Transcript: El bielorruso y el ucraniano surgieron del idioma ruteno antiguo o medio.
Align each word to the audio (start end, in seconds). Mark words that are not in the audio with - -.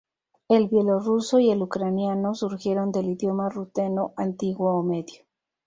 El 0.47 0.67
bielorruso 0.67 1.37
y 1.37 1.51
el 1.51 1.61
ucraniano 1.61 2.33
surgieron 2.33 2.91
del 2.91 3.09
idioma 3.09 3.49
ruteno 3.49 4.15
antiguo 4.17 4.73
o 4.73 4.81
medio. 4.81 5.25